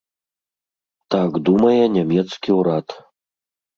Так 1.15 1.31
думае 1.49 1.77
нямецкі 1.99 2.49
ўрад. 2.61 2.87